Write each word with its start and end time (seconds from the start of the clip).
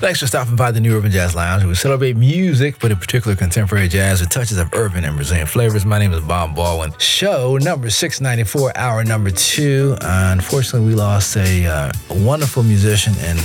Thanks 0.00 0.18
for 0.18 0.26
stopping 0.26 0.56
by 0.56 0.70
the 0.70 0.80
New 0.80 0.96
Urban 0.96 1.10
Jazz 1.10 1.34
Lounge. 1.34 1.62
We 1.64 1.74
celebrate 1.74 2.16
music, 2.16 2.78
but 2.80 2.90
in 2.90 2.96
particular 2.96 3.36
contemporary 3.36 3.86
jazz 3.86 4.22
with 4.22 4.30
touches 4.30 4.56
of 4.56 4.72
urban 4.72 5.04
and 5.04 5.14
Brazilian 5.14 5.46
flavors. 5.46 5.84
My 5.84 5.98
name 5.98 6.14
is 6.14 6.22
Bob 6.22 6.56
Baldwin. 6.56 6.98
Show 6.98 7.58
number 7.58 7.90
694, 7.90 8.78
hour 8.78 9.04
number 9.04 9.30
two. 9.30 9.98
Uh, 10.00 10.30
unfortunately, 10.32 10.88
we 10.88 10.94
lost 10.94 11.36
a, 11.36 11.66
uh, 11.66 11.92
a 12.08 12.14
wonderful 12.14 12.62
musician 12.62 13.12
and 13.18 13.38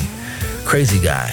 crazy 0.65 0.97
guy. 0.97 1.29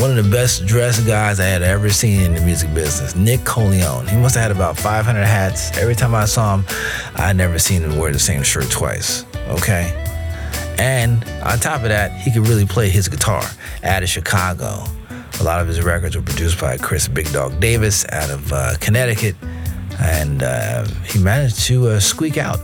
One 0.00 0.10
of 0.10 0.22
the 0.22 0.30
best 0.30 0.66
dressed 0.66 1.06
guys 1.06 1.40
I 1.40 1.46
had 1.46 1.62
ever 1.62 1.88
seen 1.88 2.20
in 2.20 2.34
the 2.34 2.42
music 2.42 2.74
business, 2.74 3.16
Nick 3.16 3.40
Colionne. 3.40 4.06
He 4.06 4.18
must 4.18 4.34
have 4.34 4.42
had 4.42 4.52
about 4.52 4.76
500 4.76 5.24
hats. 5.24 5.74
Every 5.78 5.94
time 5.94 6.14
I 6.14 6.26
saw 6.26 6.58
him, 6.58 6.66
I 7.16 7.32
never 7.32 7.58
seen 7.58 7.80
him 7.80 7.96
wear 7.96 8.12
the 8.12 8.18
same 8.18 8.42
shirt 8.42 8.70
twice. 8.70 9.24
Okay? 9.48 10.07
And 10.78 11.24
on 11.42 11.58
top 11.58 11.82
of 11.82 11.88
that, 11.88 12.12
he 12.12 12.30
could 12.30 12.46
really 12.46 12.66
play 12.66 12.88
his 12.88 13.08
guitar 13.08 13.42
out 13.82 14.02
of 14.02 14.08
Chicago. 14.08 14.84
A 15.40 15.42
lot 15.42 15.60
of 15.60 15.68
his 15.68 15.82
records 15.82 16.16
were 16.16 16.22
produced 16.22 16.60
by 16.60 16.76
Chris 16.78 17.08
Big 17.08 17.30
Dog 17.32 17.60
Davis 17.60 18.06
out 18.10 18.30
of 18.30 18.52
uh, 18.52 18.74
Connecticut. 18.80 19.36
And 20.00 20.42
uh, 20.42 20.86
he 21.04 21.18
managed 21.18 21.60
to 21.66 21.88
uh, 21.88 22.00
squeak 22.00 22.38
out 22.38 22.60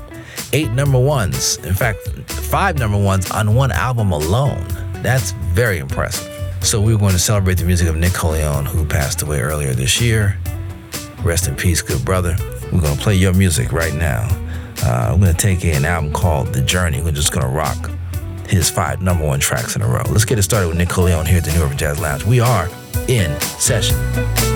eight 0.53 0.71
number 0.71 0.99
ones. 0.99 1.57
In 1.59 1.75
fact, 1.75 1.99
five 2.31 2.79
number 2.79 2.99
ones 2.99 3.31
on 3.31 3.55
one 3.55 3.73
album 3.73 4.13
alone. 4.13 4.65
That's 5.03 5.33
very 5.53 5.79
impressive. 5.79 6.31
So 6.63 6.81
we 6.81 6.95
are 6.95 6.99
going 6.99 7.13
to 7.13 7.19
celebrate 7.19 7.59
the 7.59 7.65
music 7.65 7.89
of 7.89 7.97
Nick 7.97 8.13
Colionne, 8.13 8.65
who 8.65 8.87
passed 8.87 9.23
away 9.23 9.41
earlier 9.41 9.75
this 9.75 10.01
year. 10.01 10.39
Rest 11.23 11.49
in 11.49 11.57
peace, 11.57 11.83
good 11.83 12.05
brother. 12.05 12.37
We're 12.73 12.81
going 12.81 12.97
to 12.97 13.03
play 13.03 13.17
your 13.17 13.35
music 13.35 13.73
right 13.73 13.95
now. 13.95 14.29
Uh, 14.83 15.11
I'm 15.13 15.21
going 15.21 15.35
to 15.35 15.39
take 15.39 15.65
an 15.65 15.85
album 15.85 16.13
called 16.13 16.55
The 16.55 16.63
Journey. 16.63 17.03
We're 17.03 17.13
just 17.13 17.33
going 17.33 17.47
to 17.47 17.53
rock 17.53 17.91
his 18.47 18.71
five 18.71 19.03
number 19.03 19.25
one 19.25 19.41
tracks 19.41 19.77
in 19.77 19.83
a 19.83 19.87
row. 19.87 20.03
Let's 20.09 20.25
get 20.25 20.39
it 20.39 20.43
started 20.43 20.69
with 20.69 20.79
Nick 20.79 20.89
Colionne 20.89 21.27
here 21.27 21.39
at 21.39 21.45
the 21.45 21.53
New 21.53 21.63
Urban 21.63 21.77
Jazz 21.77 21.99
Lounge. 21.99 22.25
We 22.25 22.41
are 22.41 22.69
in 23.09 23.39
session. 23.41 24.54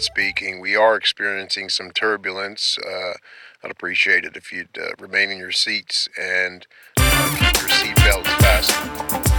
Speaking. 0.00 0.60
We 0.60 0.76
are 0.76 0.96
experiencing 0.96 1.68
some 1.68 1.90
turbulence. 1.90 2.78
Uh, 2.78 3.14
I'd 3.62 3.70
appreciate 3.70 4.24
it 4.24 4.36
if 4.36 4.52
you'd 4.52 4.78
uh, 4.78 4.90
remain 4.98 5.30
in 5.30 5.38
your 5.38 5.52
seats 5.52 6.08
and 6.20 6.66
uh, 6.98 7.36
keep 7.38 7.60
your 7.60 7.70
seatbelts 7.70 8.26
fastened. 8.40 9.33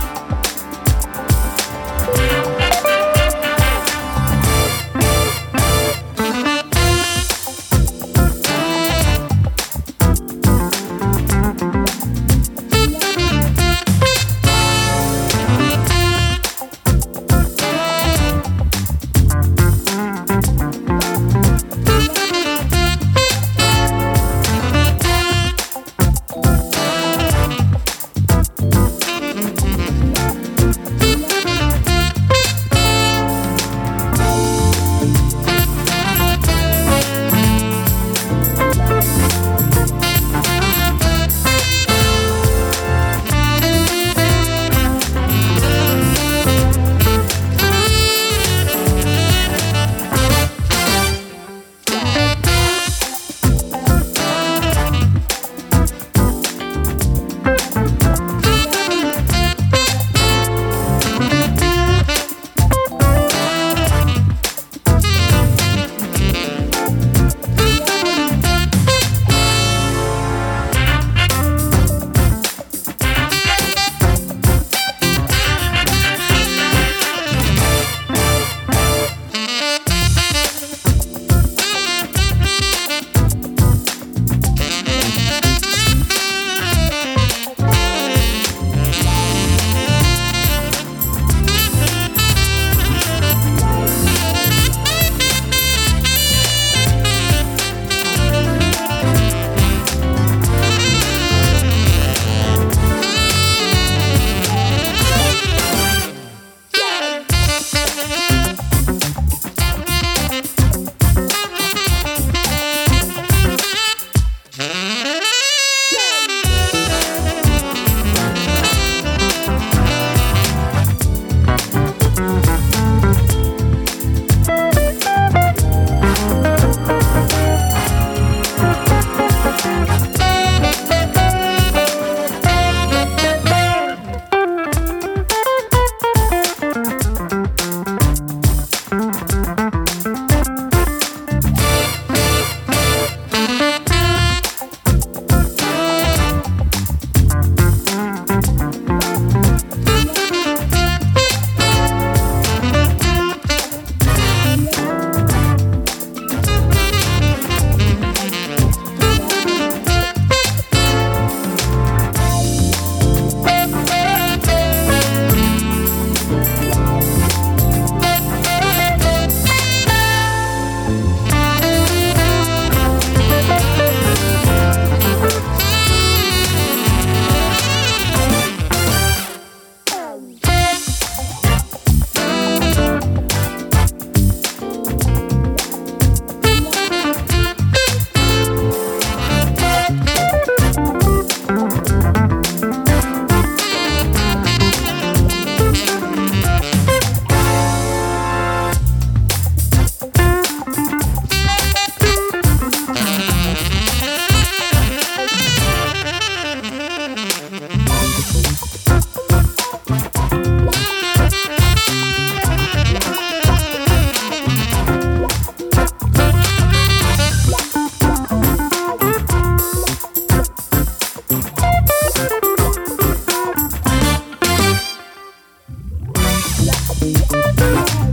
Música 226.88 228.05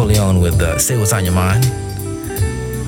Colionne 0.00 0.40
with 0.40 0.62
uh, 0.62 0.78
Say 0.78 0.96
What's 0.96 1.12
on 1.12 1.26
Your 1.26 1.34
Mind. 1.34 1.60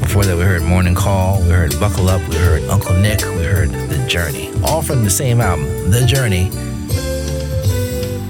Before 0.01 0.25
that, 0.25 0.35
we 0.35 0.44
heard 0.44 0.62
Morning 0.62 0.94
Call, 0.94 1.42
we 1.42 1.51
heard 1.51 1.79
Buckle 1.79 2.09
Up, 2.09 2.27
we 2.27 2.37
heard 2.37 2.62
Uncle 2.70 2.94
Nick, 2.94 3.20
we 3.20 3.44
heard 3.44 3.68
The 3.68 4.03
Journey. 4.09 4.51
All 4.64 4.81
from 4.81 5.05
the 5.05 5.11
same 5.11 5.42
album, 5.42 5.90
The 5.90 6.07
Journey. 6.07 6.44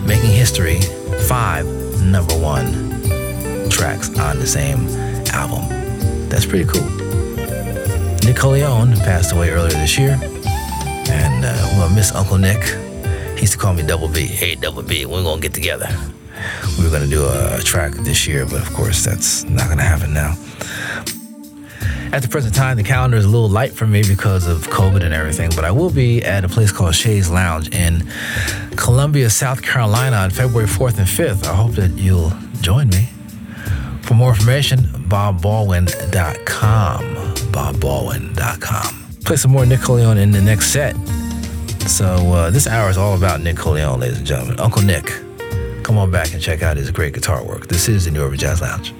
Making 0.04 0.30
history, 0.30 0.80
five 1.28 1.64
number 2.02 2.34
one 2.36 2.90
tracks 3.70 4.08
on 4.18 4.40
the 4.40 4.48
same 4.48 4.88
album. 5.28 5.62
That's 6.28 6.44
pretty 6.44 6.64
cool. 6.64 6.82
Nick 8.24 8.34
Colionne 8.34 8.96
passed 9.04 9.32
away 9.32 9.50
earlier 9.50 9.70
this 9.70 9.96
year. 9.96 10.18
And 11.08 11.44
uh, 11.44 11.54
well, 11.76 11.88
miss 11.88 12.12
Uncle 12.16 12.38
Nick. 12.38 12.64
He 13.36 13.42
used 13.42 13.52
to 13.52 13.60
call 13.60 13.74
me 13.74 13.84
Double 13.84 14.08
B. 14.08 14.26
Hey, 14.26 14.56
Double 14.56 14.82
B, 14.82 15.06
we're 15.06 15.22
gonna 15.22 15.40
get 15.40 15.54
together. 15.54 15.86
We 16.78 16.84
were 16.84 16.90
gonna 16.90 17.06
do 17.06 17.24
a, 17.24 17.60
track 17.62 17.92
this 17.92 18.26
year, 18.26 18.44
but 18.46 18.60
of 18.60 18.72
course 18.74 19.04
that's 19.04 19.44
not 19.44 19.68
gonna 19.68 19.82
happen 19.82 20.12
now. 20.12 20.36
At 22.12 22.20
the 22.22 22.28
present 22.28 22.54
time, 22.54 22.76
the 22.76 22.82
calendar 22.82 23.16
is 23.16 23.24
a 23.24 23.28
little 23.28 23.48
light 23.48 23.72
for 23.72 23.86
me 23.86 24.02
because 24.06 24.46
of 24.46 24.66
COVID 24.68 25.02
and 25.02 25.14
everything, 25.14 25.50
but 25.56 25.64
I 25.64 25.70
will 25.70 25.90
be 25.90 26.22
at 26.22 26.44
a 26.44 26.48
place 26.48 26.70
called 26.70 26.94
Shay's 26.94 27.30
Lounge 27.30 27.74
in 27.74 28.06
Columbia, 28.76 29.30
South 29.30 29.62
Carolina 29.62 30.16
on 30.16 30.30
February 30.30 30.68
4th 30.68 30.98
and 30.98 31.06
5th. 31.06 31.46
I 31.46 31.54
hope 31.54 31.72
that 31.72 31.92
you'll 31.92 32.32
join 32.60 32.90
me. 32.90 33.08
For 34.02 34.12
more 34.12 34.30
information, 34.30 34.80
bobbaldwin.com. 35.08 37.00
Bobbaldwin.com. 37.52 39.06
Play 39.24 39.36
some 39.36 39.50
more 39.52 39.64
Nick 39.64 39.80
Colionne 39.80 40.18
in 40.20 40.32
the 40.32 40.42
next 40.42 40.66
set. 40.66 40.94
So 41.88 42.32
uh, 42.32 42.50
this 42.50 42.66
hour 42.66 42.90
is 42.90 42.98
all 42.98 43.16
about 43.16 43.40
Nick 43.40 43.56
Colionne, 43.56 43.98
ladies 43.98 44.18
and 44.18 44.26
gentlemen. 44.26 44.60
Uncle 44.60 44.82
Nick, 44.82 45.10
come 45.92 45.98
on 45.98 46.10
back 46.10 46.32
and 46.32 46.40
check 46.40 46.62
out 46.62 46.78
his 46.78 46.90
great 46.90 47.12
guitar 47.12 47.44
work. 47.44 47.66
This 47.66 47.86
is 47.86 48.06
the 48.06 48.10
New 48.10 48.22
Urban 48.22 48.38
Jazz 48.38 48.62
Lounge. 48.62 48.94